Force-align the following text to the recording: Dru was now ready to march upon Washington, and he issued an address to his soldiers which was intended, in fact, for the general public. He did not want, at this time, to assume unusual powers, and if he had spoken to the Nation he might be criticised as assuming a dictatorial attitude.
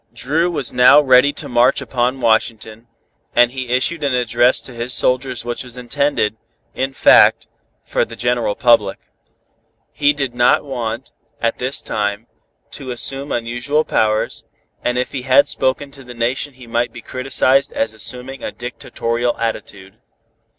Dru 0.15 0.49
was 0.49 0.73
now 0.73 0.99
ready 0.99 1.31
to 1.33 1.47
march 1.47 1.79
upon 1.79 2.21
Washington, 2.21 2.87
and 3.35 3.51
he 3.51 3.69
issued 3.69 4.03
an 4.03 4.15
address 4.15 4.59
to 4.63 4.73
his 4.73 4.95
soldiers 4.95 5.45
which 5.45 5.63
was 5.63 5.77
intended, 5.77 6.37
in 6.73 6.91
fact, 6.91 7.45
for 7.85 8.03
the 8.03 8.15
general 8.15 8.55
public. 8.55 8.97
He 9.91 10.11
did 10.11 10.33
not 10.33 10.65
want, 10.65 11.11
at 11.39 11.59
this 11.59 11.83
time, 11.83 12.25
to 12.71 12.89
assume 12.89 13.31
unusual 13.31 13.83
powers, 13.83 14.43
and 14.83 14.97
if 14.97 15.11
he 15.11 15.21
had 15.21 15.47
spoken 15.47 15.91
to 15.91 16.03
the 16.03 16.15
Nation 16.15 16.55
he 16.55 16.65
might 16.65 16.91
be 16.91 17.03
criticised 17.03 17.71
as 17.71 17.93
assuming 17.93 18.43
a 18.43 18.51
dictatorial 18.51 19.37
attitude. 19.37 19.97